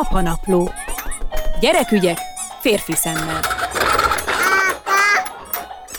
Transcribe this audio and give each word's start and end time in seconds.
Apanapló. 0.00 0.70
Gyerekügyek 1.60 2.18
férfi 2.60 2.94
szemmel 2.94 3.55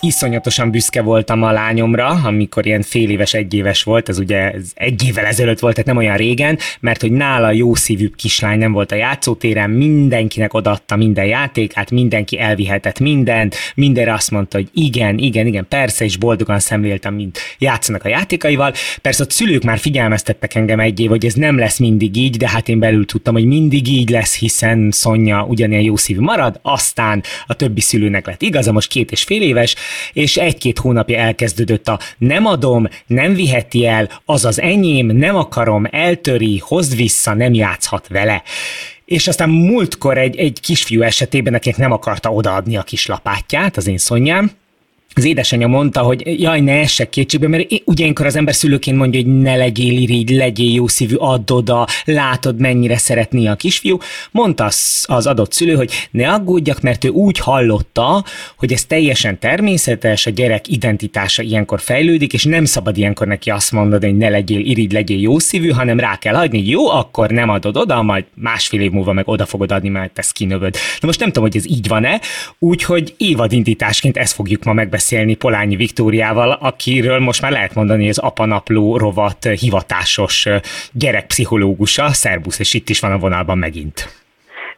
iszonyatosan 0.02 0.72
büszke 0.72 1.02
voltam 1.02 1.44
a 1.44 1.52
lányomra, 1.52 2.08
amikor 2.08 2.66
ilyen 2.66 2.82
fél 2.82 3.10
éves, 3.10 3.34
egy 3.34 3.54
éves 3.54 3.84
volt, 3.84 4.10
ez 4.10 4.20
ugye 4.20 4.52
ez 4.52 4.72
egy 4.74 5.04
évvel 5.08 5.26
ezelőtt 5.26 5.60
volt, 5.60 5.74
tehát 5.74 5.90
nem 5.90 5.98
olyan 5.98 6.18
régen, 6.18 6.58
mert 6.80 7.02
hogy 7.02 7.12
nála 7.12 7.52
jó 7.52 7.76
szívű 7.76 8.10
kislány 8.16 8.58
nem 8.60 8.72
volt 8.72 8.92
a 8.92 8.96
játszótéren, 8.96 9.70
mindenkinek 9.70 10.54
odaadta 10.54 10.96
minden 10.96 11.26
játékát, 11.26 11.92
mindenki 11.92 12.40
elvihetett 12.40 13.00
mindent, 13.00 13.56
mindenre 13.76 14.14
azt 14.14 14.32
mondta, 14.32 14.58
hogy 14.58 14.70
igen, 14.74 15.18
igen, 15.18 15.46
igen, 15.48 15.66
persze, 15.70 16.06
és 16.06 16.18
boldogan 16.18 16.60
szemléltem, 16.60 17.14
mint 17.14 17.40
játszanak 17.58 18.04
a 18.06 18.10
játékaival. 18.10 18.74
Persze 19.02 19.24
a 19.24 19.32
szülők 19.32 19.64
már 19.64 19.78
figyelmeztettek 19.78 20.56
engem 20.56 20.80
egy 20.80 21.00
év, 21.00 21.10
hogy 21.10 21.26
ez 21.26 21.34
nem 21.34 21.58
lesz 21.58 21.78
mindig 21.78 22.18
így, 22.18 22.38
de 22.38 22.50
hát 22.50 22.70
én 22.70 22.80
belül 22.80 23.06
tudtam, 23.06 23.34
hogy 23.34 23.46
mindig 23.46 23.88
így 23.88 24.10
lesz, 24.10 24.38
hiszen 24.38 24.92
Szonya 24.92 25.44
ugyanilyen 25.44 25.84
jó 25.84 25.96
szívű 25.96 26.20
marad, 26.20 26.60
aztán 26.62 27.24
a 27.48 27.54
többi 27.54 27.82
szülőnek 27.82 28.26
lett 28.26 28.42
igaza, 28.42 28.72
most 28.72 28.90
két 28.90 29.12
és 29.12 29.24
fél 29.24 29.42
éves, 29.42 29.76
és 30.14 30.38
egy-két 30.38 30.80
hónapja 30.80 31.18
elkezdődött 31.18 31.88
a 31.88 32.00
nem 32.18 32.46
adom, 32.46 32.88
nem 33.06 33.34
viheti 33.34 33.86
el, 33.86 34.10
az 34.26 34.46
az 34.46 34.62
enyém, 34.62 35.08
nem 35.08 35.36
akarom, 35.36 35.88
eltöri, 35.92 36.58
hozd 36.58 36.96
vissza, 36.96 37.34
nem 37.34 37.54
játszhat 37.54 38.08
vele. 38.08 38.44
És 39.06 39.28
aztán 39.28 39.50
múltkor 39.50 40.18
egy, 40.18 40.36
egy 40.36 40.60
kisfiú 40.60 41.02
esetében, 41.02 41.54
akinek 41.54 41.78
nem 41.78 41.92
akarta 41.92 42.30
odaadni 42.30 42.78
a 42.78 42.84
kis 42.84 43.06
lapátját, 43.06 43.78
az 43.78 43.88
én 43.88 43.98
szonyám, 43.98 44.52
az 45.18 45.26
édesanyja 45.26 45.68
mondta, 45.68 46.02
hogy 46.02 46.42
jaj, 46.42 46.60
ne 46.60 46.74
essek 46.74 47.10
kétségbe, 47.10 47.48
mert 47.48 47.68
ugye 47.86 48.02
ilyenkor 48.02 48.26
az 48.26 48.36
ember 48.36 48.56
szülőként 48.56 48.98
mondja, 48.98 49.22
hogy 49.22 49.42
ne 49.42 49.56
legyél 49.56 49.98
irigy, 49.98 50.30
legyél 50.30 50.74
jó 50.74 50.88
szívű, 50.88 51.16
add 51.16 51.52
oda, 51.52 51.88
látod, 52.06 52.60
mennyire 52.60 52.98
szeretné 52.98 53.48
a 53.48 53.56
kisfiú. 53.56 53.98
Mondta 54.32 54.64
az, 54.64 55.26
adott 55.28 55.54
szülő, 55.54 55.76
hogy 55.76 55.92
ne 56.12 56.32
aggódjak, 56.32 56.82
mert 56.82 57.04
ő 57.04 57.10
úgy 57.10 57.40
hallotta, 57.40 58.24
hogy 58.58 58.74
ez 58.74 58.86
teljesen 58.86 59.40
természetes, 59.40 60.26
a 60.26 60.30
gyerek 60.30 60.68
identitása 60.68 61.42
ilyenkor 61.42 61.80
fejlődik, 61.80 62.34
és 62.34 62.44
nem 62.44 62.66
szabad 62.66 62.98
ilyenkor 62.98 63.28
neki 63.28 63.50
azt 63.50 63.72
mondani, 63.72 64.06
hogy 64.06 64.18
ne 64.18 64.30
legyél 64.30 64.66
irigy, 64.66 64.92
legyél 64.92 65.20
jó 65.20 65.40
szívű, 65.40 65.70
hanem 65.70 66.00
rá 66.00 66.18
kell 66.18 66.36
hagyni, 66.36 66.68
jó, 66.68 66.90
akkor 66.90 67.30
nem 67.30 67.50
adod 67.50 67.78
oda, 67.78 68.02
majd 68.02 68.26
másfél 68.36 68.82
év 68.82 68.92
múlva 68.92 69.14
meg 69.14 69.28
oda 69.28 69.46
fogod 69.46 69.72
adni, 69.72 69.90
mert 69.90 70.20
ezt 70.20 70.32
kinövöd. 70.32 70.74
Na 70.74 71.08
most 71.08 71.20
nem 71.20 71.28
tudom, 71.28 71.44
hogy 71.44 71.58
ez 71.58 71.68
így 71.68 71.88
van-e, 71.88 72.22
úgyhogy 72.60 73.14
évadindításként 73.18 74.18
ezt 74.18 74.34
fogjuk 74.34 74.64
ma 74.64 74.74
megbeszélni 74.74 75.06
beszélni 75.10 75.36
Polányi 75.36 75.76
Viktóriával, 75.76 76.58
akiről 76.62 77.20
most 77.20 77.42
már 77.42 77.52
lehet 77.52 77.74
mondani, 77.74 78.00
hogy 78.00 78.10
az 78.10 78.18
apanapló 78.18 78.98
rovat 78.98 79.44
hivatásos 79.60 80.48
gyerekpszichológusa. 80.94 82.08
Szerbusz, 82.08 82.60
és 82.60 82.74
itt 82.74 82.90
is 82.90 83.00
van 83.00 83.12
a 83.12 83.18
vonalban 83.18 83.58
megint. 83.58 83.98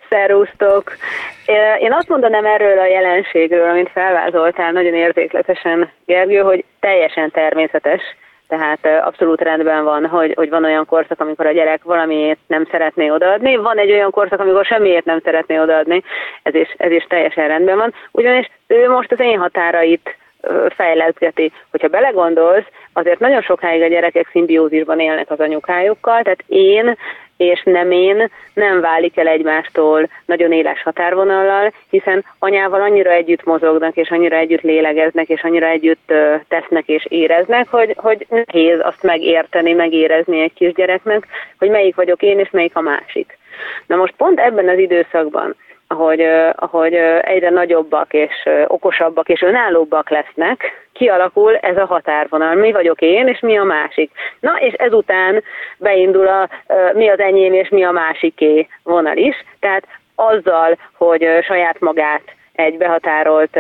Szerusztok! 0.09 0.97
Én 1.79 1.93
azt 1.93 2.07
mondanám 2.07 2.45
erről 2.45 2.79
a 2.79 2.85
jelenségről, 2.85 3.69
amit 3.69 3.89
felvázoltál 3.93 4.71
nagyon 4.71 4.93
érzékletesen, 4.93 5.89
Gergő, 6.05 6.39
hogy 6.39 6.63
teljesen 6.79 7.31
természetes, 7.31 8.01
tehát 8.49 9.05
abszolút 9.05 9.41
rendben 9.41 9.83
van, 9.83 10.07
hogy, 10.07 10.33
hogy 10.35 10.49
van 10.49 10.63
olyan 10.63 10.85
korszak, 10.85 11.19
amikor 11.19 11.45
a 11.45 11.51
gyerek 11.51 11.83
valamiért 11.83 12.39
nem 12.47 12.67
szeretné 12.71 13.09
odaadni, 13.09 13.55
van 13.55 13.77
egy 13.77 13.91
olyan 13.91 14.11
korszak, 14.11 14.39
amikor 14.39 14.65
semmiért 14.65 15.05
nem 15.05 15.19
szeretné 15.23 15.59
odaadni, 15.59 16.03
ez 16.43 16.55
is, 16.55 16.75
ez 16.77 16.91
is 16.91 17.03
teljesen 17.03 17.47
rendben 17.47 17.77
van, 17.77 17.93
ugyanis 18.11 18.49
ő 18.67 18.89
most 18.89 19.11
az 19.11 19.19
én 19.19 19.39
határait 19.39 20.17
fejleszgeti. 20.75 21.51
Hogyha 21.71 21.87
belegondolsz, 21.87 22.65
azért 22.93 23.19
nagyon 23.19 23.41
sokáig 23.41 23.81
a 23.81 23.87
gyerekek 23.87 24.29
szimbiózisban 24.31 24.99
élnek 24.99 25.31
az 25.31 25.39
anyukájukkal, 25.39 26.21
tehát 26.21 26.43
én 26.47 26.97
és 27.39 27.61
nem 27.65 27.91
én 27.91 28.29
nem 28.53 28.81
válik 28.81 29.17
el 29.17 29.27
egymástól 29.27 30.09
nagyon 30.25 30.51
éles 30.51 30.81
határvonallal, 30.83 31.73
hiszen 31.89 32.25
anyával 32.39 32.81
annyira 32.81 33.11
együtt 33.11 33.43
mozognak, 33.43 33.95
és 33.95 34.09
annyira 34.09 34.35
együtt 34.35 34.61
lélegeznek, 34.61 35.27
és 35.29 35.41
annyira 35.41 35.67
együtt 35.67 36.13
tesznek 36.47 36.87
és 36.87 37.05
éreznek, 37.09 37.67
hogy, 37.67 37.95
hogy 37.97 38.27
nehéz 38.29 38.79
azt 38.81 39.03
megérteni, 39.03 39.73
megérezni 39.73 40.41
egy 40.41 40.53
kisgyereknek, 40.53 41.27
hogy 41.57 41.69
melyik 41.69 41.95
vagyok 41.95 42.21
én, 42.21 42.39
és 42.39 42.49
melyik 42.51 42.75
a 42.75 42.81
másik. 42.81 43.37
Na 43.87 43.95
most 43.95 44.13
pont 44.17 44.39
ebben 44.39 44.69
az 44.69 44.77
időszakban, 44.77 45.55
ahogy, 45.91 46.21
ahogy 46.55 46.93
egyre 47.21 47.49
nagyobbak 47.49 48.13
és 48.13 48.49
okosabbak 48.67 49.29
és 49.29 49.41
önállóbbak 49.41 50.09
lesznek, 50.09 50.87
kialakul 50.93 51.55
ez 51.55 51.77
a 51.77 51.85
határvonal. 51.85 52.55
Mi 52.55 52.71
vagyok 52.71 53.01
én, 53.01 53.27
és 53.27 53.39
mi 53.39 53.57
a 53.57 53.63
másik. 53.63 54.11
Na, 54.39 54.59
és 54.59 54.73
ezután 54.73 55.43
beindul 55.77 56.27
a 56.27 56.49
mi 56.93 57.09
az 57.09 57.19
enyém, 57.19 57.53
és 57.53 57.69
mi 57.69 57.83
a 57.83 57.91
másiké 57.91 58.67
vonal 58.83 59.17
is. 59.17 59.35
Tehát 59.59 59.83
azzal, 60.15 60.77
hogy 60.97 61.27
saját 61.41 61.79
magát 61.79 62.21
egy 62.53 62.77
behatárolt 62.77 63.59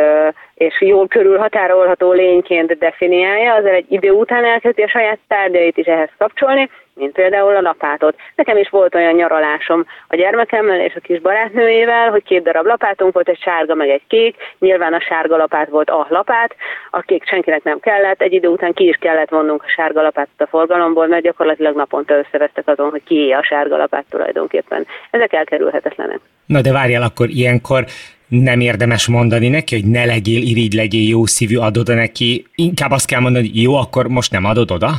és 0.55 0.81
jól 0.81 1.07
körülhatárolható 1.07 2.11
lényként 2.11 2.77
definiálja, 2.77 3.53
azzal 3.53 3.73
egy 3.73 3.91
idő 3.91 4.11
után 4.11 4.45
elkezdi 4.45 4.81
a 4.81 4.87
saját 4.87 5.19
tárgyait 5.27 5.77
is 5.77 5.85
ehhez 5.85 6.09
kapcsolni, 6.17 6.69
mint 6.99 7.11
például 7.11 7.55
a 7.55 7.61
lapátot. 7.61 8.15
Nekem 8.35 8.57
is 8.57 8.69
volt 8.69 8.95
olyan 8.95 9.13
nyaralásom 9.13 9.85
a 10.07 10.15
gyermekemmel 10.15 10.79
és 10.79 10.95
a 10.95 10.99
kis 10.99 11.19
barátnőjével, 11.19 12.09
hogy 12.09 12.23
két 12.23 12.43
darab 12.43 12.65
lapátunk 12.65 13.13
volt, 13.13 13.29
egy 13.29 13.41
sárga 13.41 13.75
meg 13.75 13.89
egy 13.89 14.01
kék, 14.07 14.35
nyilván 14.59 14.93
a 14.93 14.99
sárga 14.99 15.37
lapát 15.37 15.69
volt 15.69 15.89
a 15.89 16.07
lapát, 16.09 16.55
a 16.91 17.01
kék 17.01 17.27
senkinek 17.27 17.63
nem 17.63 17.79
kellett, 17.79 18.21
egy 18.21 18.33
idő 18.33 18.47
után 18.47 18.73
ki 18.73 18.87
is 18.87 18.97
kellett 18.99 19.29
vonnunk 19.29 19.63
a 19.63 19.69
sárga 19.69 20.01
lapátot 20.01 20.41
a 20.41 20.47
forgalomból, 20.47 21.07
mert 21.07 21.23
gyakorlatilag 21.23 21.75
naponta 21.75 22.13
összevesztek 22.13 22.67
azon, 22.67 22.89
hogy 22.89 23.03
kié 23.03 23.31
a 23.31 23.43
sárga 23.43 23.77
lapát 23.77 24.05
tulajdonképpen. 24.09 24.85
Ezek 25.11 25.33
elkerülhetetlenek. 25.33 26.19
Na 26.45 26.61
de 26.61 26.71
várjál, 26.71 27.01
akkor 27.01 27.29
ilyenkor 27.29 27.85
nem 28.27 28.59
érdemes 28.59 29.07
mondani 29.07 29.47
neki, 29.47 29.75
hogy 29.75 29.85
ne 29.85 30.05
legyél 30.05 30.41
irigy, 30.41 30.73
legyél 30.73 31.07
jó 31.07 31.25
szívű, 31.25 31.57
adod 31.57 31.87
neki. 31.87 32.45
Inkább 32.55 32.91
azt 32.91 33.07
kell 33.07 33.19
mondani, 33.19 33.47
hogy 33.47 33.61
jó, 33.61 33.75
akkor 33.75 34.07
most 34.07 34.31
nem 34.31 34.45
adod 34.45 34.71
oda? 34.71 34.89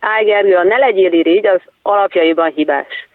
Áj 0.00 0.32
a 0.54 0.62
ne 0.62 0.76
legyél 0.76 1.12
irigy, 1.12 1.46
az 1.46 1.60
alapjaiban 1.82 2.52
hibás. 2.54 3.08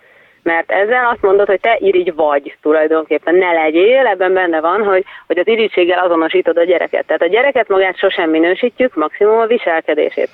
Mert 0.44 0.72
ezzel 0.72 1.06
azt 1.06 1.22
mondod, 1.22 1.48
hogy 1.48 1.60
te 1.60 1.78
irigy 1.80 2.16
vagy 2.16 2.56
tulajdonképpen, 2.62 3.36
ne 3.36 3.52
legyél, 3.52 4.08
ebben 4.08 4.34
benne 4.34 4.60
van, 4.60 4.84
hogy, 4.84 5.04
hogy 5.28 5.38
az 5.38 5.48
irigységgel 5.48 6.00
azonosítod 6.00 6.58
a 6.58 6.64
gyereket. 6.64 7.06
Tehát 7.06 7.22
a 7.22 7.28
gyereket 7.28 7.68
magát 7.68 7.98
sosem 7.98 8.30
minősítjük, 8.30 8.96
maximum 8.96 9.38
a 9.38 9.46
viselkedését. 9.46 10.30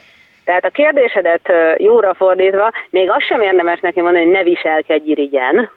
Tehát 0.46 0.66
a 0.66 0.70
kérdésedet 0.70 1.52
jóra 1.78 2.14
fordítva, 2.14 2.72
még 2.90 3.10
azt 3.10 3.26
sem 3.26 3.42
érdemes 3.42 3.80
neki 3.80 4.02
mondani, 4.02 4.24
hogy 4.24 4.34
ne 4.34 4.44
viselkedj 4.44 5.10
irigyen, 5.10 5.70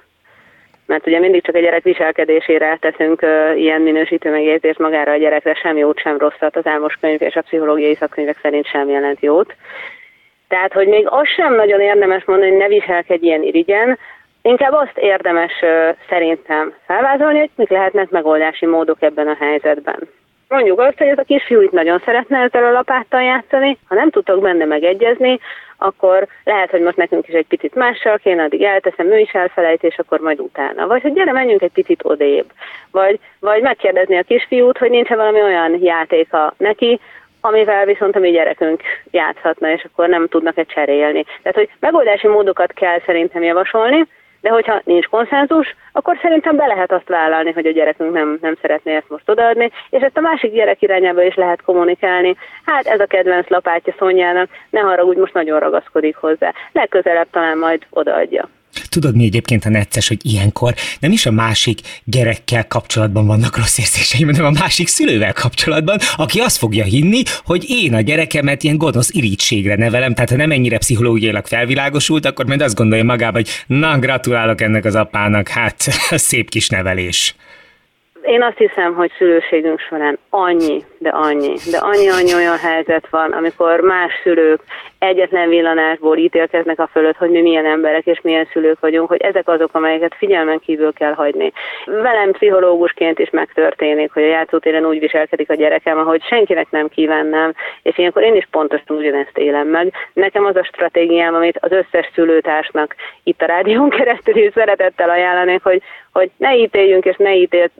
mert 0.86 1.06
ugye 1.06 1.18
mindig 1.18 1.44
csak 1.44 1.54
a 1.54 1.58
gyerek 1.58 1.82
viselkedésére 1.82 2.76
teszünk 2.80 3.22
uh, 3.22 3.60
ilyen 3.60 3.80
minősítő 3.80 4.30
megjegyzést 4.30 4.78
magára 4.78 5.12
a 5.12 5.16
gyerekre, 5.16 5.54
sem 5.54 5.76
jót, 5.76 5.98
sem 5.98 6.18
rosszat, 6.18 6.56
az 6.56 6.66
álmos 6.66 6.94
könyv 7.00 7.22
és 7.22 7.34
a 7.34 7.42
pszichológiai 7.42 7.94
szakkönyvek 7.94 8.38
szerint 8.42 8.66
sem 8.66 8.88
jelent 8.88 9.20
jót. 9.20 9.54
Tehát, 10.52 10.72
hogy 10.72 10.88
még 10.88 11.06
azt 11.08 11.34
sem 11.36 11.54
nagyon 11.54 11.80
érdemes 11.80 12.24
mondani, 12.24 12.50
hogy 12.50 12.58
ne 12.58 12.66
viselkedj 12.66 13.24
ilyen 13.24 13.42
irigyen, 13.42 13.98
inkább 14.42 14.72
azt 14.72 14.98
érdemes 14.98 15.52
szerintem 16.08 16.74
felvázolni, 16.86 17.38
hogy 17.38 17.50
mik 17.54 17.68
lehetnek 17.68 18.10
megoldási 18.10 18.66
módok 18.66 19.02
ebben 19.02 19.28
a 19.28 19.36
helyzetben. 19.40 20.08
Mondjuk 20.48 20.80
azt, 20.80 20.98
hogy 20.98 21.06
ez 21.06 21.18
a 21.18 21.22
kisfiú 21.22 21.60
itt 21.60 21.70
nagyon 21.70 22.02
szeretne 22.04 22.38
ezzel 22.38 22.64
a 22.64 22.70
lapáttal 22.70 23.22
játszani, 23.22 23.78
ha 23.88 23.94
nem 23.94 24.10
tudtok 24.10 24.40
benne 24.40 24.64
megegyezni, 24.64 25.38
akkor 25.78 26.26
lehet, 26.44 26.70
hogy 26.70 26.80
most 26.80 26.96
nekünk 26.96 27.28
is 27.28 27.34
egy 27.34 27.46
picit 27.46 27.74
mással 27.74 28.18
kéne, 28.18 28.42
addig 28.42 28.62
elteszem, 28.62 29.12
ő 29.12 29.18
is 29.18 29.32
elfelejt, 29.32 29.82
és 29.82 29.98
akkor 29.98 30.20
majd 30.20 30.40
utána. 30.40 30.86
Vagy 30.86 31.02
hogy 31.02 31.12
gyere, 31.12 31.32
menjünk 31.32 31.62
egy 31.62 31.72
picit 31.72 32.00
odébb. 32.04 32.46
Vagy, 32.90 33.18
vagy 33.40 33.62
megkérdezni 33.62 34.18
a 34.18 34.22
kisfiút, 34.22 34.78
hogy 34.78 34.90
nincs 34.90 35.08
valami 35.08 35.42
olyan 35.42 35.82
játéka 35.82 36.54
neki, 36.56 37.00
amivel 37.44 37.84
viszont 37.84 38.16
a 38.16 38.18
mi 38.18 38.30
gyerekünk 38.30 38.82
játszhatna, 39.10 39.70
és 39.70 39.84
akkor 39.84 40.08
nem 40.08 40.28
tudnak-e 40.28 40.64
cserélni. 40.64 41.24
Tehát, 41.42 41.58
hogy 41.58 41.70
megoldási 41.80 42.26
módokat 42.26 42.72
kell 42.72 43.00
szerintem 43.06 43.42
javasolni, 43.42 44.06
de 44.40 44.50
hogyha 44.50 44.80
nincs 44.84 45.06
konszenzus, 45.06 45.76
akkor 45.92 46.18
szerintem 46.22 46.56
be 46.56 46.66
lehet 46.66 46.92
azt 46.92 47.08
vállalni, 47.08 47.52
hogy 47.52 47.66
a 47.66 47.70
gyerekünk 47.70 48.12
nem, 48.12 48.38
nem 48.40 48.56
szeretné 48.60 48.94
ezt 48.94 49.08
most 49.08 49.28
odaadni, 49.28 49.70
és 49.90 50.02
ezt 50.02 50.16
a 50.16 50.20
másik 50.20 50.52
gyerek 50.52 50.82
irányába 50.82 51.22
is 51.22 51.34
lehet 51.34 51.62
kommunikálni. 51.62 52.36
Hát 52.64 52.86
ez 52.86 53.00
a 53.00 53.06
kedvenc 53.06 53.48
lapátja 53.48 53.94
Szonyának, 53.98 54.48
ne 54.70 54.80
haragudj, 54.80 55.20
most 55.20 55.34
nagyon 55.34 55.58
ragaszkodik 55.58 56.16
hozzá. 56.16 56.52
Legközelebb 56.72 57.30
talán 57.30 57.58
majd 57.58 57.86
odaadja. 57.90 58.48
Tudod 58.92 59.16
mi 59.16 59.24
egyébként 59.24 59.64
a 59.64 59.68
necces, 59.68 60.08
hogy 60.08 60.18
ilyenkor 60.22 60.74
nem 61.00 61.12
is 61.12 61.26
a 61.26 61.30
másik 61.30 61.80
gyerekkel 62.04 62.66
kapcsolatban 62.66 63.26
vannak 63.26 63.56
rossz 63.56 63.78
érzéseim, 63.78 64.26
hanem 64.26 64.44
a 64.44 64.58
másik 64.60 64.88
szülővel 64.88 65.32
kapcsolatban, 65.32 65.98
aki 66.16 66.38
azt 66.38 66.56
fogja 66.56 66.84
hinni, 66.84 67.22
hogy 67.44 67.64
én 67.68 67.94
a 67.94 68.00
gyerekemet 68.00 68.62
ilyen 68.62 68.76
gonosz 68.76 69.10
irítségre 69.12 69.74
nevelem, 69.76 70.14
tehát 70.14 70.30
ha 70.30 70.36
nem 70.36 70.50
ennyire 70.50 70.78
pszichológiailag 70.78 71.46
felvilágosult, 71.46 72.26
akkor 72.26 72.46
majd 72.46 72.60
azt 72.60 72.74
gondolja 72.74 73.04
magába, 73.04 73.36
hogy 73.36 73.48
na, 73.66 73.98
gratulálok 73.98 74.60
ennek 74.60 74.84
az 74.84 74.94
apának, 74.94 75.48
hát 75.48 75.80
szép 76.28 76.50
kis 76.50 76.68
nevelés. 76.68 77.34
Én 78.22 78.42
azt 78.42 78.58
hiszem, 78.58 78.94
hogy 78.94 79.12
szülőségünk 79.18 79.78
során 79.80 80.18
annyi, 80.30 80.84
de 80.98 81.08
annyi, 81.08 81.54
de 81.70 81.78
annyi-annyi 81.78 82.34
olyan 82.34 82.58
helyzet 82.58 83.08
van, 83.10 83.32
amikor 83.32 83.80
más 83.80 84.12
szülők 84.22 84.60
egyetlen 84.98 85.48
villanásból 85.48 86.16
ítélkeznek 86.16 86.78
a 86.78 86.86
fölött, 86.92 87.16
hogy 87.16 87.30
mi 87.30 87.40
milyen 87.40 87.66
emberek 87.66 88.06
és 88.06 88.20
milyen 88.20 88.48
szülők 88.52 88.80
vagyunk, 88.80 89.08
hogy 89.08 89.20
ezek 89.20 89.48
azok, 89.48 89.74
amelyeket 89.74 90.14
figyelmen 90.14 90.58
kívül 90.58 90.92
kell 90.92 91.12
hagyni. 91.12 91.52
Velem 91.86 92.30
pszichológusként 92.32 93.18
is 93.18 93.30
megtörténik, 93.30 94.12
hogy 94.12 94.22
a 94.22 94.26
játszótéren 94.26 94.86
úgy 94.86 94.98
viselkedik 94.98 95.50
a 95.50 95.54
gyerekem, 95.54 95.98
ahogy 95.98 96.22
senkinek 96.22 96.70
nem 96.70 96.88
kívánnám, 96.88 97.52
és 97.82 97.98
ilyenkor 97.98 98.22
én 98.22 98.34
is 98.34 98.48
pontosan 98.50 98.96
ugyanezt 98.96 99.38
élem 99.38 99.68
meg. 99.68 99.92
Nekem 100.12 100.44
az 100.44 100.56
a 100.56 100.64
stratégiám, 100.64 101.34
amit 101.34 101.58
az 101.60 101.72
összes 101.72 102.10
szülőtársnak 102.14 102.94
itt 103.22 103.42
a 103.42 103.46
rádión 103.46 103.90
keresztül 103.90 104.50
szeretettel 104.50 105.10
ajánlanék, 105.10 105.62
hogy 105.62 105.82
hogy 106.12 106.30
ne 106.36 106.56
ítéljünk 106.56 107.04
és 107.04 107.16
ne, 107.16 107.34
ítél, 107.34 107.70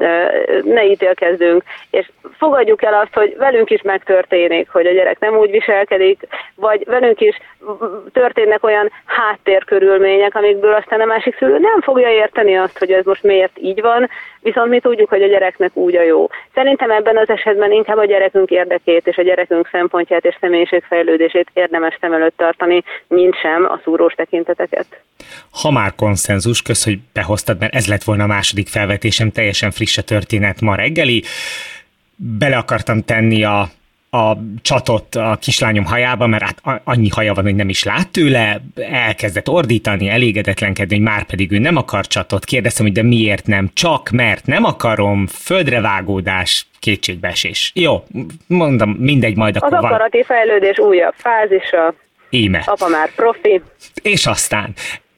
ne 0.65 0.85
ítélkezzünk, 0.85 1.63
és 1.91 2.11
fogadjuk 2.39 2.83
el 2.83 2.95
azt, 2.95 3.15
hogy 3.15 3.35
velünk 3.39 3.71
is 3.71 3.83
megtörténik, 3.83 4.69
hogy 4.71 4.87
a 4.87 4.93
gyerek 4.93 5.19
nem 5.19 5.37
úgy 5.37 5.51
viselkedik, 5.51 6.27
vagy 6.55 6.85
velünk 6.87 7.21
is 7.21 7.37
történnek 8.13 8.65
olyan 8.65 8.91
háttérkörülmények, 9.05 10.35
amikből 10.35 10.75
aztán 10.75 11.01
a 11.01 11.05
másik 11.05 11.37
szülő 11.37 11.59
nem 11.59 11.81
fogja 11.81 12.09
érteni 12.09 12.57
azt, 12.57 12.79
hogy 12.79 12.93
ez 12.93 13.05
most 13.05 13.23
miért 13.23 13.59
így 13.59 13.81
van, 13.81 14.09
viszont 14.41 14.69
mi 14.69 14.81
tudjuk, 14.81 15.09
hogy 15.09 15.23
a 15.23 15.27
gyereknek 15.27 15.77
úgy 15.77 15.97
a 15.97 16.03
jó. 16.03 16.29
Szerintem 16.55 16.91
ebben 16.91 17.17
az 17.17 17.29
esetben 17.29 17.73
inkább 17.73 17.97
a 17.97 18.05
gyerekünk 18.05 18.51
érdekét 18.51 19.07
és 19.07 19.17
a 19.17 19.23
gyerekünk 19.23 19.69
szempontját 19.73 20.25
és 20.25 20.37
személyiségfejlődését 20.41 21.51
érdemes 21.53 21.97
szem 22.01 22.13
előtt 22.13 22.37
tartani, 22.37 22.83
mint 23.09 23.35
sem 23.37 23.65
a 23.65 23.81
szúrós 23.85 24.15
tekinteteket. 24.15 24.87
Ha 25.63 25.71
már 25.71 25.95
konszenzus, 25.97 26.63
kösz, 26.63 26.85
hogy 26.85 26.99
behoztad, 27.13 27.61
mert 27.61 27.75
ez 27.75 27.89
lett 27.89 28.03
volna 28.03 28.22
a 28.23 28.27
második 28.27 28.69
felvetésem, 28.69 29.31
teljesen 29.31 29.71
friss 29.71 29.99
a 29.99 30.03
történet 30.03 30.61
ma 30.61 30.75
reggeli. 30.75 31.23
Bele 32.17 32.57
akartam 32.57 33.03
tenni 33.03 33.45
a 33.45 33.71
a 34.15 34.37
csatot 34.63 35.15
a 35.15 35.39
kislányom 35.41 35.85
hajába, 35.85 36.27
mert 36.27 36.43
hát 36.43 36.81
annyi 36.85 37.09
haja 37.09 37.35
van, 37.35 37.45
hogy 37.45 37.55
nem 37.55 37.69
is 37.69 37.83
lát 37.83 38.09
tőle, 38.09 38.61
elkezdett 38.91 39.49
ordítani, 39.49 40.09
elégedetlenkedni, 40.09 40.95
hogy 40.95 41.05
már 41.05 41.25
pedig 41.25 41.53
ő 41.53 41.59
nem 41.59 41.77
akar 41.77 42.07
csatot. 42.07 42.45
Kérdeztem, 42.45 42.85
hogy 42.87 42.95
de 42.95 43.03
miért 43.03 43.47
nem? 43.47 43.71
Csak 43.75 44.11
mert 44.11 44.47
nem 44.47 44.65
akarom, 44.65 45.27
földrevágódás, 45.27 46.67
kétségbeesés. 46.79 47.71
Jó, 47.75 48.05
mondom, 48.47 48.91
mindegy, 48.91 49.37
majd 49.37 49.57
akkor 49.57 49.75
Az 49.75 49.85
akarati 49.85 50.17
van. 50.17 50.37
fejlődés 50.37 50.79
újabb 50.79 51.15
fázisa. 51.17 51.95
Íme. 52.31 52.63
Apa 52.67 52.89
már 52.89 53.15
profi. 53.15 53.63
És 54.03 54.27
aztán 54.27 54.75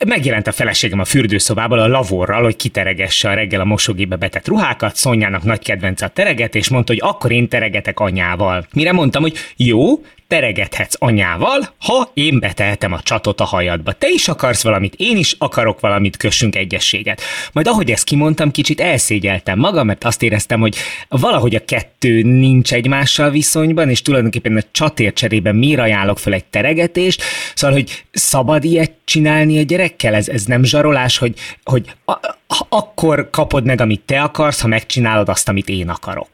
Megjelent 0.06 0.46
a 0.46 0.52
feleségem 0.52 0.98
a 0.98 1.04
fürdőszobából 1.04 1.78
a 1.78 1.88
lavorral, 1.88 2.42
hogy 2.42 2.56
kiteregesse 2.56 3.28
a 3.28 3.34
reggel 3.34 3.60
a 3.60 3.64
mosógébe 3.64 4.16
betett 4.16 4.48
ruhákat, 4.48 4.96
Szonyának 4.96 5.42
nagy 5.42 5.64
kedvence 5.64 6.04
a 6.04 6.08
tereget, 6.08 6.54
és 6.54 6.68
mondta, 6.68 6.92
hogy 6.92 7.02
akkor 7.04 7.32
én 7.32 7.48
teregetek 7.48 8.00
anyával. 8.00 8.66
Mire 8.72 8.92
mondtam, 8.92 9.22
hogy 9.22 9.36
jó, 9.56 10.04
teregethetsz 10.34 10.96
anyával, 10.98 11.60
ha 11.86 12.10
én 12.14 12.38
beteltem 12.40 12.92
a 12.92 13.00
csatot 13.00 13.40
a 13.40 13.44
hajadba. 13.44 13.92
Te 13.92 14.08
is 14.08 14.28
akarsz 14.28 14.62
valamit, 14.62 14.94
én 14.96 15.16
is 15.16 15.36
akarok 15.38 15.80
valamit, 15.80 16.16
kössünk 16.16 16.56
egyességet. 16.56 17.20
Majd 17.52 17.66
ahogy 17.66 17.90
ezt 17.90 18.04
kimondtam, 18.04 18.50
kicsit 18.50 18.80
elszégyeltem 18.80 19.58
magam, 19.58 19.86
mert 19.86 20.04
azt 20.04 20.22
éreztem, 20.22 20.60
hogy 20.60 20.76
valahogy 21.08 21.54
a 21.54 21.64
kettő 21.66 22.22
nincs 22.22 22.72
egymással 22.72 23.30
viszonyban, 23.30 23.90
és 23.90 24.02
tulajdonképpen 24.02 24.56
a 24.56 24.68
csatér 24.70 25.12
cserében 25.12 25.54
miért 25.54 25.80
ajánlok 25.80 26.18
fel 26.18 26.32
egy 26.32 26.44
teregetést, 26.44 27.22
szóval, 27.54 27.76
hogy 27.76 28.04
szabad 28.12 28.64
ilyet 28.64 28.92
csinálni 29.04 29.58
a 29.58 29.62
gyerekkel? 29.62 30.14
Ez, 30.14 30.28
ez 30.28 30.44
nem 30.44 30.64
zsarolás, 30.64 31.18
hogy, 31.18 31.34
hogy 31.64 31.84
a, 32.04 32.12
a, 32.12 32.66
akkor 32.68 33.30
kapod 33.30 33.64
meg, 33.64 33.80
amit 33.80 34.02
te 34.06 34.22
akarsz, 34.22 34.60
ha 34.60 34.68
megcsinálod 34.68 35.28
azt, 35.28 35.48
amit 35.48 35.68
én 35.68 35.88
akarok. 35.88 36.30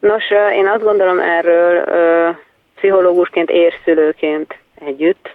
Nos, 0.00 0.24
én 0.58 0.68
azt 0.68 0.82
gondolom 0.82 1.18
erről 1.20 1.84
pszichológusként 2.84 3.50
és 3.50 3.74
szülőként 3.84 4.54
együtt, 4.86 5.30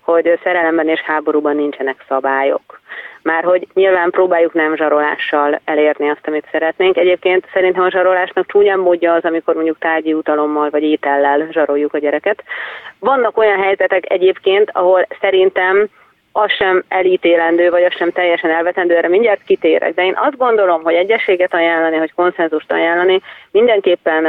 hogy 0.00 0.38
szerelemben 0.42 0.88
és 0.88 1.00
háborúban 1.00 1.56
nincsenek 1.56 2.04
szabályok. 2.08 2.80
Már 3.22 3.44
hogy 3.44 3.66
nyilván 3.74 4.10
próbáljuk 4.10 4.52
nem 4.52 4.76
zsarolással 4.76 5.60
elérni 5.64 6.08
azt, 6.08 6.26
amit 6.26 6.48
szeretnénk. 6.50 6.96
Egyébként 6.96 7.46
szerintem 7.52 7.82
a 7.82 7.90
zsarolásnak 7.90 8.46
csúnyán 8.46 8.78
módja 8.78 9.12
az, 9.12 9.24
amikor 9.24 9.54
mondjuk 9.54 9.78
tárgyi 9.78 10.12
utalommal 10.12 10.70
vagy 10.70 10.82
étellel 10.82 11.48
zsaroljuk 11.50 11.94
a 11.94 11.98
gyereket. 11.98 12.42
Vannak 12.98 13.38
olyan 13.38 13.62
helyzetek 13.62 14.10
egyébként, 14.10 14.70
ahol 14.72 15.06
szerintem 15.20 15.88
az 16.32 16.50
sem 16.50 16.84
elítélendő, 16.88 17.70
vagy 17.70 17.82
az 17.82 17.96
sem 17.96 18.10
teljesen 18.10 18.50
elvetendő, 18.50 18.96
erre 18.96 19.08
mindjárt 19.08 19.42
kitérek. 19.42 19.94
De 19.94 20.04
én 20.04 20.16
azt 20.16 20.36
gondolom, 20.36 20.82
hogy 20.82 20.94
egyességet 20.94 21.54
ajánlani, 21.54 21.96
hogy 21.96 22.12
konszenzust 22.12 22.72
ajánlani 22.72 23.20
mindenképpen 23.50 24.26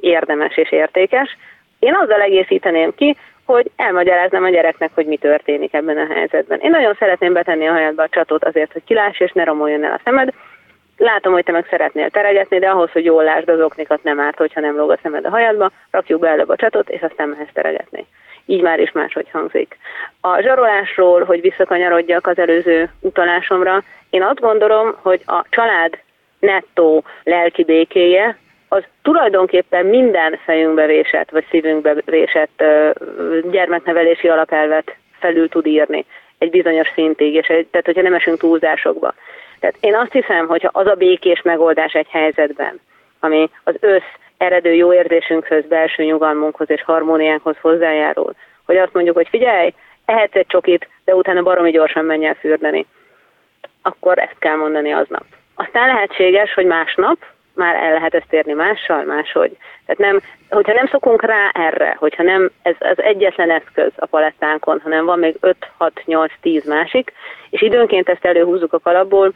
érdemes 0.00 0.56
és 0.56 0.72
értékes, 0.72 1.36
én 1.80 1.94
azzal 1.94 2.20
egészíteném 2.20 2.94
ki, 2.94 3.16
hogy 3.44 3.70
elmagyaráznám 3.76 4.44
a 4.44 4.48
gyereknek, 4.48 4.90
hogy 4.94 5.06
mi 5.06 5.16
történik 5.16 5.74
ebben 5.74 5.98
a 5.98 6.12
helyzetben. 6.12 6.58
Én 6.58 6.70
nagyon 6.70 6.94
szeretném 6.98 7.32
betenni 7.32 7.66
a 7.66 7.72
hajadba 7.72 8.02
a 8.02 8.08
csatot 8.08 8.44
azért, 8.44 8.72
hogy 8.72 8.84
kiláss 8.84 9.20
és 9.20 9.32
ne 9.32 9.44
romoljon 9.44 9.84
el 9.84 9.92
a 9.92 10.00
szemed. 10.04 10.32
Látom, 10.96 11.32
hogy 11.32 11.44
te 11.44 11.52
meg 11.52 11.66
szeretnél 11.70 12.10
teregetni, 12.10 12.58
de 12.58 12.68
ahhoz, 12.68 12.90
hogy 12.90 13.04
jól 13.04 13.24
lásd 13.24 13.48
az 13.48 13.60
oknikat 13.60 14.02
nem 14.02 14.20
árt, 14.20 14.36
hogyha 14.36 14.60
nem 14.60 14.76
lóg 14.76 14.90
a 14.90 14.98
szemed 15.02 15.24
a 15.24 15.30
hajadba, 15.30 15.70
rakjuk 15.90 16.20
be 16.20 16.28
előbb 16.28 16.48
a 16.48 16.56
csatot, 16.56 16.88
és 16.88 17.00
aztán 17.00 17.28
mehetsz 17.28 17.52
teregetni. 17.52 18.06
Így 18.46 18.62
már 18.62 18.80
is 18.80 18.92
máshogy 18.92 19.30
hangzik. 19.32 19.76
A 20.20 20.40
zsarolásról, 20.40 21.24
hogy 21.24 21.40
visszakanyarodjak 21.40 22.26
az 22.26 22.38
előző 22.38 22.90
utalásomra, 23.00 23.82
én 24.10 24.22
azt 24.22 24.40
gondolom, 24.40 24.96
hogy 25.02 25.22
a 25.26 25.44
család 25.50 25.98
nettó 26.38 27.04
lelki 27.24 27.64
békéje, 27.64 28.38
az 28.72 28.84
tulajdonképpen 29.02 29.86
minden 29.86 30.38
fejünkbe 30.44 30.86
vésett, 30.86 31.30
vagy 31.30 31.46
szívünkbe 31.50 31.94
vésett 32.04 32.64
gyermeknevelési 33.50 34.28
alapelvet 34.28 34.94
felül 35.18 35.48
tud 35.48 35.66
írni 35.66 36.04
egy 36.38 36.50
bizonyos 36.50 36.88
szintig, 36.94 37.34
és 37.34 37.46
egy, 37.46 37.66
tehát 37.66 37.86
hogyha 37.86 38.02
nem 38.02 38.14
esünk 38.14 38.38
túlzásokba. 38.38 39.14
Tehát 39.60 39.76
én 39.80 39.94
azt 39.94 40.12
hiszem, 40.12 40.46
hogyha 40.46 40.70
az 40.72 40.86
a 40.86 40.94
békés 40.94 41.42
megoldás 41.42 41.92
egy 41.92 42.08
helyzetben, 42.08 42.80
ami 43.20 43.50
az 43.64 43.74
össz 43.80 44.04
eredő 44.36 44.74
jó 44.74 44.92
érzésünkhöz, 44.92 45.64
belső 45.66 46.02
nyugalmunkhoz 46.04 46.70
és 46.70 46.82
harmóniánkhoz 46.82 47.56
hozzájárul, 47.60 48.34
hogy 48.66 48.76
azt 48.76 48.92
mondjuk, 48.92 49.16
hogy 49.16 49.28
figyelj, 49.28 49.74
ehetsz 50.04 50.34
egy 50.34 50.46
csokit, 50.46 50.88
de 51.04 51.14
utána 51.14 51.42
baromi 51.42 51.70
gyorsan 51.70 52.04
menj 52.04 52.26
el 52.26 52.34
fürdeni, 52.34 52.86
akkor 53.82 54.18
ezt 54.18 54.36
kell 54.38 54.56
mondani 54.56 54.92
aznap. 54.92 55.24
Aztán 55.54 55.86
lehetséges, 55.86 56.54
hogy 56.54 56.66
másnap, 56.66 57.18
már 57.60 57.74
el 57.74 57.92
lehet 57.92 58.14
ezt 58.14 58.32
érni 58.32 58.52
mással, 58.52 59.04
máshogy. 59.04 59.56
Tehát 59.86 60.00
nem, 60.00 60.20
hogyha 60.48 60.72
nem 60.72 60.86
szokunk 60.86 61.22
rá 61.22 61.50
erre, 61.54 61.96
hogyha 61.98 62.22
nem 62.22 62.50
ez 62.62 62.74
az 62.78 63.02
egyetlen 63.02 63.50
eszköz 63.50 63.92
a 63.96 64.06
palettánkon, 64.06 64.80
hanem 64.82 65.04
van 65.04 65.18
még 65.18 65.36
5, 65.40 65.56
6, 65.76 65.92
8, 66.04 66.32
10 66.40 66.64
másik, 66.64 67.12
és 67.50 67.62
időnként 67.62 68.08
ezt 68.08 68.24
előhúzzuk 68.24 68.72
a 68.72 68.78
kalapból, 68.78 69.32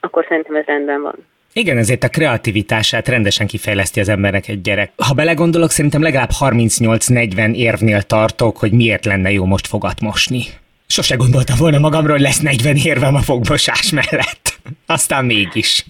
akkor 0.00 0.24
szerintem 0.28 0.56
ez 0.56 0.64
rendben 0.64 1.02
van. 1.02 1.14
Igen, 1.52 1.76
ezért 1.76 2.04
a 2.04 2.08
kreativitását 2.08 3.08
rendesen 3.08 3.46
kifejleszti 3.46 4.00
az 4.00 4.08
embernek 4.08 4.48
egy 4.48 4.60
gyerek. 4.60 4.92
Ha 4.96 5.14
belegondolok, 5.14 5.70
szerintem 5.70 6.02
legalább 6.02 6.30
38-40 6.40 7.54
érvnél 7.54 8.02
tartok, 8.02 8.56
hogy 8.56 8.72
miért 8.72 9.04
lenne 9.04 9.30
jó 9.30 9.44
most 9.44 9.66
fogat 9.66 10.00
mosni. 10.00 10.42
Sose 10.86 11.16
gondoltam 11.16 11.56
volna 11.58 11.78
magamról, 11.78 12.12
hogy 12.12 12.20
lesz 12.20 12.40
40 12.40 12.76
érvem 12.76 13.14
a 13.14 13.18
fogmosás 13.18 13.90
mellett. 13.90 14.58
Aztán 14.86 15.24
mégis. 15.24 15.84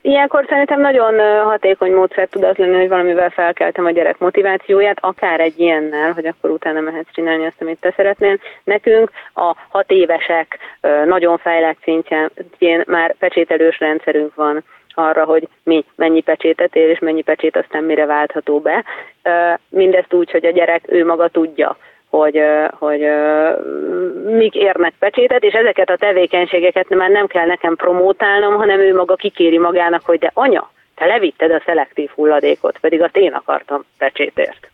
Ilyenkor 0.00 0.44
szerintem 0.48 0.80
nagyon 0.80 1.42
hatékony 1.44 1.92
módszer 1.92 2.28
tud 2.28 2.42
az 2.42 2.56
lenni, 2.56 2.78
hogy 2.78 2.88
valamivel 2.88 3.30
felkeltem 3.30 3.84
a 3.84 3.90
gyerek 3.90 4.18
motivációját, 4.18 4.98
akár 5.00 5.40
egy 5.40 5.60
ilyennel, 5.60 6.12
hogy 6.12 6.26
akkor 6.26 6.50
utána 6.50 6.80
mehetsz 6.80 7.12
csinálni 7.12 7.46
azt, 7.46 7.60
amit 7.60 7.80
te 7.80 7.92
szeretnél. 7.96 8.38
Nekünk 8.64 9.10
a 9.34 9.56
hat 9.68 9.90
évesek 9.90 10.58
nagyon 11.04 11.38
fejlett 11.38 11.78
szintjén 11.82 12.82
már 12.86 13.14
pecsételős 13.18 13.78
rendszerünk 13.78 14.34
van 14.34 14.64
arra, 14.94 15.24
hogy 15.24 15.48
mi 15.62 15.84
mennyi 15.96 16.20
pecsétet 16.20 16.76
ér, 16.76 16.88
és 16.88 16.98
mennyi 16.98 17.22
pecsét 17.22 17.56
aztán 17.56 17.84
mire 17.84 18.06
váltható 18.06 18.60
be. 18.60 18.84
Mindezt 19.68 20.12
úgy, 20.12 20.30
hogy 20.30 20.46
a 20.46 20.50
gyerek 20.50 20.82
ő 20.86 21.04
maga 21.04 21.28
tudja, 21.28 21.76
hogy, 22.16 22.42
hogy 22.78 23.00
mik 24.24 24.54
érnek 24.54 24.94
pecsétet, 24.98 25.42
és 25.42 25.52
ezeket 25.52 25.90
a 25.90 25.96
tevékenységeket 25.96 26.88
már 26.88 27.10
nem 27.10 27.26
kell 27.26 27.46
nekem 27.46 27.76
promótálnom, 27.76 28.54
hanem 28.54 28.78
ő 28.78 28.94
maga 28.94 29.14
kikéri 29.14 29.58
magának, 29.58 30.02
hogy 30.04 30.18
de 30.18 30.30
anya, 30.34 30.70
te 30.94 31.06
levitted 31.06 31.50
a 31.50 31.62
szelektív 31.66 32.10
hulladékot, 32.14 32.78
pedig 32.78 33.02
azt 33.02 33.16
én 33.16 33.32
akartam 33.32 33.84
pecsétért. 33.98 34.70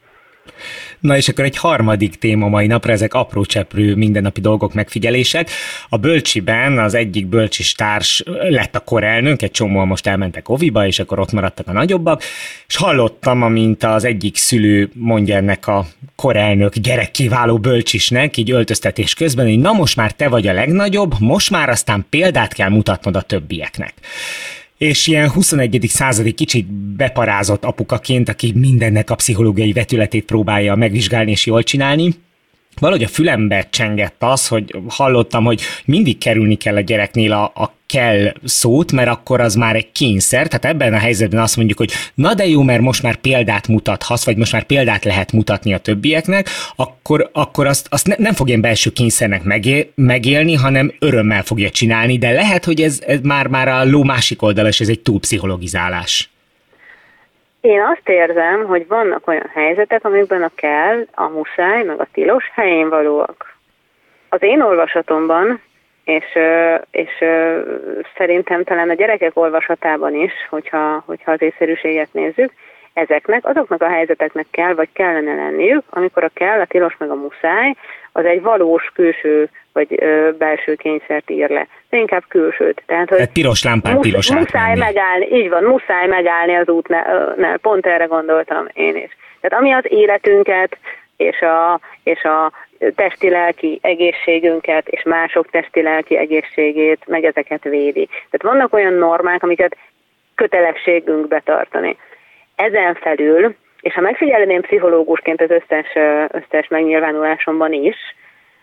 Na 1.01 1.17
és 1.17 1.29
akkor 1.29 1.45
egy 1.45 1.57
harmadik 1.57 2.15
téma 2.15 2.49
mai 2.49 2.67
napra, 2.67 2.93
ezek 2.93 3.15
apró 3.15 3.45
cseprő 3.45 3.95
mindennapi 3.95 4.41
dolgok, 4.41 4.75
megfigyelések. 4.75 5.51
A 5.89 5.97
bölcsiben 5.97 6.79
az 6.79 6.95
egyik 6.95 7.27
bölcsis 7.27 7.73
társ 7.73 8.23
lett 8.49 8.75
a 8.77 8.81
korelnök, 8.81 9.43
egy 9.43 9.51
csomóan 9.51 9.87
most 9.87 10.07
elmentek 10.07 10.49
oviba, 10.49 10.87
és 10.87 10.99
akkor 10.99 11.19
ott 11.19 11.33
maradtak 11.33 11.69
a 11.69 11.73
nagyobbak, 11.73 12.23
és 12.67 12.77
hallottam, 12.77 13.43
amint 13.43 13.85
az 13.85 14.05
egyik 14.05 14.37
szülő 14.37 14.91
mondja 14.95 15.37
ennek 15.37 15.67
a 15.67 15.87
korelnök 16.17 16.79
gyerekkiváló 16.79 17.59
bölcsisnek, 17.59 18.37
így 18.37 18.51
öltöztetés 18.51 19.15
közben, 19.15 19.47
hogy 19.47 19.59
na 19.59 19.73
most 19.73 19.97
már 19.97 20.13
te 20.13 20.29
vagy 20.29 20.47
a 20.47 20.53
legnagyobb, 20.53 21.15
most 21.19 21.51
már 21.51 21.69
aztán 21.69 22.07
példát 22.11 22.53
kell 22.53 22.69
mutatnod 22.69 23.17
a 23.17 23.23
többieknek 23.23 23.95
és 24.81 25.07
ilyen 25.07 25.31
21. 25.31 25.85
századi 25.89 26.33
kicsit 26.33 26.73
beparázott 26.73 27.65
apukaként, 27.65 28.29
aki 28.29 28.53
mindennek 28.55 29.11
a 29.11 29.15
pszichológiai 29.15 29.73
vetületét 29.73 30.25
próbálja 30.25 30.75
megvizsgálni 30.75 31.31
és 31.31 31.47
jól 31.47 31.63
csinálni, 31.63 32.15
valahogy 32.79 33.05
a 33.05 33.09
fülembe 33.09 33.67
csengett 33.71 34.17
az, 34.19 34.49
hogy 34.49 34.75
hallottam, 34.89 35.45
hogy 35.45 35.61
mindig 35.85 36.19
kerülni 36.19 36.55
kell 36.55 36.77
a 36.77 36.81
gyereknél 36.81 37.33
a, 37.33 37.45
a 37.45 37.79
kell 37.87 38.33
szót, 38.45 38.93
mert 38.93 39.09
akkor 39.09 39.41
az 39.41 39.55
már 39.55 39.77
egy 39.77 39.93
kényszer, 39.93 40.47
tehát 40.47 40.65
ebben 40.65 40.95
a 40.95 40.99
helyzetben 40.99 41.41
azt 41.41 41.57
mondjuk, 41.57 41.79
hogy 41.79 41.93
na 42.15 42.35
de 42.35 42.47
jó, 42.47 42.63
mert 42.63 42.81
most 42.81 43.03
már 43.03 43.17
példát 43.17 43.69
mutathatsz, 43.69 44.25
vagy 44.25 44.37
most 44.37 44.53
már 44.53 44.63
példát 44.65 45.05
lehet 45.05 45.33
mutatni 45.33 45.75
a 45.75 45.79
többieknek, 45.79 46.49
akkor, 46.77 47.31
akkor 47.33 47.67
azt, 47.67 47.87
azt 47.91 48.07
ne, 48.07 48.15
nem 48.19 48.33
fog 48.33 48.49
ilyen 48.49 48.61
belső 48.61 48.91
kényszernek 48.91 49.43
megél, 49.43 49.87
megélni, 49.95 50.55
hanem 50.55 50.93
örömmel 50.99 51.43
fogja 51.43 51.71
csinálni, 51.71 52.19
de 52.19 52.31
lehet, 52.31 52.65
hogy 52.65 52.81
ez, 52.81 52.99
ez 53.07 53.19
már, 53.23 53.47
már 53.47 53.69
a 53.69 53.85
ló 53.85 54.03
másik 54.03 54.43
oldala, 54.43 54.69
és 54.69 54.81
ez 54.81 54.89
egy 54.89 55.01
túlpszichologizálás. 55.01 56.30
Én 57.61 57.81
azt 57.81 58.09
érzem, 58.09 58.67
hogy 58.67 58.87
vannak 58.87 59.27
olyan 59.27 59.51
helyzetek, 59.55 60.05
amikben 60.05 60.43
a 60.43 60.51
kell, 60.55 61.07
a 61.15 61.29
muszáj, 61.29 61.83
meg 61.83 62.01
a 62.01 62.07
tilos 62.13 62.51
helyén 62.55 62.89
valóak. 62.89 63.57
Az 64.29 64.43
én 64.43 64.61
olvasatomban, 64.61 65.61
és, 66.05 66.39
és 66.91 67.25
szerintem 68.17 68.65
talán 68.65 68.91
a 68.91 68.95
gyerekek 68.95 69.37
olvasatában 69.37 70.15
is, 70.15 70.33
hogyha, 70.49 71.03
hogyha 71.07 71.33
az 71.33 71.43
észszerűséget 71.43 72.13
nézzük, 72.13 72.53
ezeknek, 72.93 73.47
azoknak 73.47 73.83
a 73.83 73.89
helyzeteknek 73.89 74.47
kell, 74.51 74.75
vagy 74.75 74.89
kellene 74.93 75.35
lenniük, 75.35 75.85
amikor 75.91 76.25
a 76.25 76.31
kell, 76.35 76.61
a 76.61 76.67
tilos 76.67 76.97
meg 76.97 77.11
a 77.11 77.15
muszáj, 77.15 77.75
az 78.13 78.25
egy 78.25 78.43
valós 78.43 78.91
külső 78.95 79.49
vagy 79.73 79.87
ö, 80.01 80.31
belső 80.39 80.75
kényszert 80.75 81.31
ír 81.31 81.51
le. 81.51 81.67
De 81.91 81.97
inkább 81.97 82.25
külsőt. 82.29 82.83
Tehát, 82.87 83.09
hogy 83.09 83.17
Tehát 83.17 83.33
piros 83.33 83.65
lámpán 83.65 83.95
musz, 83.95 84.07
piros 84.07 84.33
Muszáj 84.33 84.77
megállni, 84.77 85.27
így 85.33 85.49
van, 85.49 85.65
muszáj 85.65 86.07
megállni 86.07 86.55
az 86.55 86.69
útnál, 86.69 87.59
pont 87.63 87.87
erre 87.87 88.05
gondoltam 88.05 88.69
én 88.73 88.97
is. 88.97 89.17
Tehát 89.41 89.61
ami 89.61 89.73
az 89.73 89.85
életünket 89.89 90.79
és 91.17 91.41
a, 91.41 91.81
és 92.03 92.23
a 92.23 92.53
testi-lelki 92.95 93.79
egészségünket 93.83 94.89
és 94.89 95.03
mások 95.03 95.51
testi-lelki 95.51 96.17
egészségét, 96.17 97.07
meg 97.07 97.25
ezeket 97.25 97.65
védi. 97.65 98.07
Tehát 98.07 98.43
vannak 98.57 98.73
olyan 98.73 98.93
normák, 98.93 99.43
amiket 99.43 99.77
kötelességünk 100.35 101.29
betartani. 101.29 101.97
Ezen 102.57 102.95
felül, 102.95 103.55
és 103.81 103.95
ha 103.95 104.01
megfigyelném 104.01 104.61
pszichológusként 104.61 105.41
az 105.41 105.51
összes, 105.51 105.87
összes 106.29 106.69
megnyilvánulásomban 106.69 107.73
is, 107.73 107.97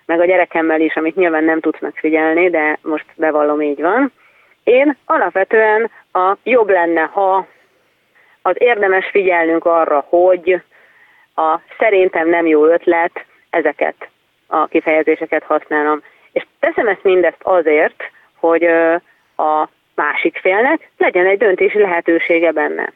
meg 0.05 0.19
a 0.19 0.25
gyerekemmel 0.25 0.81
is, 0.81 0.95
amit 0.95 1.15
nyilván 1.15 1.43
nem 1.43 1.59
tudsz 1.59 1.79
megfigyelni, 1.79 2.49
de 2.49 2.77
most 2.81 3.05
bevallom, 3.15 3.61
így 3.61 3.81
van. 3.81 4.11
Én 4.63 4.97
alapvetően 5.05 5.89
a 6.13 6.35
jobb 6.43 6.69
lenne, 6.69 7.01
ha 7.01 7.47
az 8.41 8.55
érdemes 8.57 9.09
figyelnünk 9.09 9.65
arra, 9.65 10.05
hogy 10.09 10.61
a 11.35 11.59
szerintem 11.77 12.29
nem 12.29 12.45
jó 12.45 12.65
ötlet, 12.65 13.25
ezeket 13.49 14.09
a 14.47 14.67
kifejezéseket 14.67 15.43
használom. 15.43 16.01
És 16.31 16.45
teszem 16.59 16.87
ezt 16.87 17.03
mindezt 17.03 17.41
azért, 17.41 18.03
hogy 18.35 18.63
a 19.35 19.69
másik 19.95 20.37
félnek 20.37 20.89
legyen 20.97 21.25
egy 21.25 21.37
döntési 21.37 21.79
lehetősége 21.79 22.51
benne. 22.51 22.93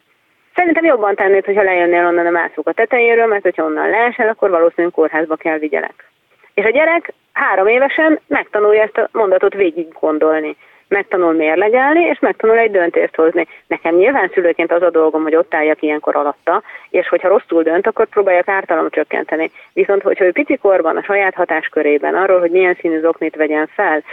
Szerintem 0.62 0.86
jobban 0.86 1.16
tennéd, 1.16 1.46
hogyha 1.46 1.64
lejönnél 1.64 2.06
onnan 2.06 2.26
a 2.26 2.30
mászók 2.30 2.68
a 2.68 2.72
tetejéről, 2.72 3.26
mert 3.26 3.42
hogyha 3.42 3.64
onnan 3.64 3.90
leesel, 3.90 4.28
akkor 4.28 4.50
valószínűleg 4.50 4.94
kórházba 4.94 5.36
kell 5.36 5.58
vigyelek. 5.58 6.10
És 6.54 6.66
a 6.66 6.70
gyerek 6.70 7.14
három 7.34 7.68
évesen 7.68 8.20
megtanulja 8.28 8.82
ezt 8.82 8.98
a 8.98 9.10
mondatot 9.12 9.54
végig 9.54 9.88
gondolni. 10.00 10.56
Megtanul 10.88 11.34
mérlegelni, 11.34 12.04
és 12.04 12.20
megtanul 12.20 12.58
egy 12.58 12.72
döntést 12.72 13.16
hozni. 13.16 13.48
Nekem 13.68 13.96
nyilván 13.96 14.30
szülőként 14.34 14.72
az 14.72 14.82
a 14.82 14.90
dolgom, 14.90 15.24
hogy 15.24 15.36
ott 15.36 15.54
álljak 15.54 15.82
ilyenkor 15.82 16.16
alatta, 16.16 16.64
és 16.90 17.08
hogyha 17.08 17.28
rosszul 17.28 17.64
dönt, 17.64 17.88
akkor 17.88 18.08
próbáljak 18.08 18.48
ártalom 18.48 18.90
csökkenteni. 18.90 19.52
Viszont, 19.74 20.02
hogyha 20.02 20.26
ő 20.26 20.32
picikorban, 20.32 20.98
a 20.98 21.04
saját 21.04 21.34
hatáskörében 21.34 22.16
arról, 22.16 22.40
hogy 22.40 22.52
milyen 22.52 22.78
színű 22.80 23.00
zoknit 23.00 23.36
vegyen 23.36 23.68
fel, 23.68 24.04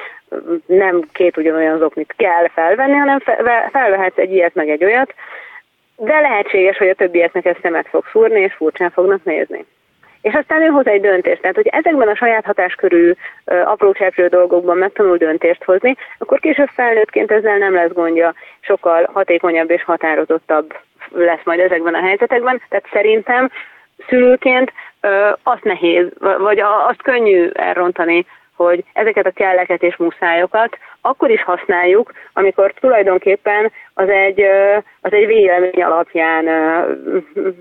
nem 0.66 1.02
két 1.12 1.36
ugyanolyan 1.36 1.78
zoknit 1.78 2.14
kell 2.16 2.48
felvenni, 2.48 2.96
hanem 2.96 3.18
felvehetsz 3.72 4.18
egy 4.18 4.32
ilyet 4.32 4.54
meg 4.54 4.68
egy 4.68 4.84
olyat, 4.84 5.14
de 5.98 6.20
lehetséges, 6.20 6.76
hogy 6.76 6.88
a 6.88 6.94
többieknek 6.94 7.44
ezt 7.44 7.60
szemet 7.62 7.88
fog 7.88 8.04
szúrni, 8.12 8.40
és 8.40 8.54
furcsán 8.54 8.90
fognak 8.90 9.24
nézni 9.24 9.66
és 10.22 10.34
aztán 10.34 10.62
ő 10.62 10.66
hoz 10.66 10.86
egy 10.86 11.00
döntést. 11.00 11.40
Tehát, 11.40 11.56
hogy 11.56 11.66
ezekben 11.66 12.08
a 12.08 12.16
saját 12.16 12.44
hatáskörű 12.44 13.12
apró 13.44 13.94
dolgokban 14.28 14.76
megtanul 14.76 15.16
döntést 15.16 15.64
hozni, 15.64 15.96
akkor 16.18 16.40
később 16.40 16.68
felnőttként 16.74 17.30
ezzel 17.30 17.58
nem 17.58 17.74
lesz 17.74 17.92
gondja, 17.92 18.34
sokkal 18.60 19.10
hatékonyabb 19.12 19.70
és 19.70 19.84
határozottabb 19.84 20.74
lesz 21.10 21.44
majd 21.44 21.60
ezekben 21.60 21.94
a 21.94 22.02
helyzetekben. 22.02 22.62
Tehát 22.68 22.88
szerintem 22.92 23.50
szülőként 24.08 24.72
azt 25.42 25.64
nehéz, 25.64 26.06
vagy 26.38 26.58
azt 26.88 27.02
könnyű 27.02 27.50
elrontani, 27.52 28.26
hogy 28.56 28.84
ezeket 28.92 29.26
a 29.26 29.30
kelleket 29.30 29.82
és 29.82 29.96
muszályokat 29.96 30.78
akkor 31.00 31.30
is 31.30 31.42
használjuk, 31.42 32.12
amikor 32.32 32.72
tulajdonképpen 32.72 33.72
az 33.94 34.08
egy, 34.08 34.40
az 35.00 35.12
egy 35.12 35.26
vélemény 35.26 35.82
alapján 35.82 36.46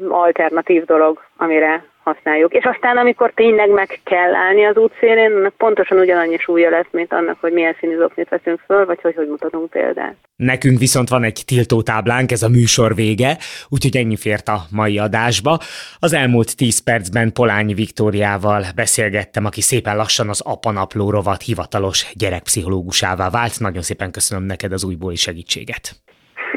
alternatív 0.10 0.86
dolog, 0.86 1.24
amire 1.38 1.84
használjuk. 2.08 2.54
És 2.54 2.64
aztán, 2.64 2.98
amikor 2.98 3.32
tényleg 3.36 3.70
meg 3.70 4.00
kell 4.04 4.36
állni 4.36 4.66
az 4.66 4.78
útszélén, 4.78 5.32
annak 5.36 5.54
pontosan 5.54 6.00
ugyanannyi 6.00 6.38
súlya 6.38 6.70
lesz, 6.70 6.92
mint 6.92 7.14
annak, 7.14 7.38
hogy 7.40 7.52
milyen 7.52 7.76
színű 7.80 7.96
zoknit 7.98 8.30
veszünk 8.30 8.60
föl, 8.66 8.86
vagy 8.86 9.02
hogy 9.02 9.16
hogy 9.16 9.28
mutatunk 9.28 9.70
példát. 9.70 10.16
Nekünk 10.36 10.80
viszont 10.80 11.10
van 11.10 11.24
egy 11.24 11.44
tiltótáblánk, 11.46 12.32
ez 12.32 12.44
a 12.44 12.50
műsor 12.50 12.96
vége, 12.96 13.38
úgyhogy 13.70 13.98
ennyi 13.98 14.16
fért 14.16 14.48
a 14.48 14.60
mai 14.72 15.00
adásba. 15.00 15.58
Az 16.00 16.14
elmúlt 16.14 16.58
10 16.58 16.84
percben 16.84 17.34
Polányi 17.34 17.74
Viktóriával 17.74 18.64
beszélgettem, 18.76 19.46
aki 19.46 19.62
szépen 19.62 19.96
lassan 19.96 20.30
az 20.30 20.42
apanapló 20.46 21.10
rovat 21.10 21.42
hivatalos 21.42 22.12
gyerekpszichológusává 22.14 23.30
vált. 23.30 23.60
Nagyon 23.60 23.82
szépen 23.82 24.12
köszönöm 24.12 24.44
neked 24.44 24.72
az 24.72 24.84
újbóli 24.84 25.16
segítséget. 25.16 25.86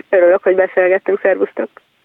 Örülök, 0.08 0.42
hogy 0.42 0.54
beszélgettünk, 0.54 1.20
szervusztok! 1.22 1.70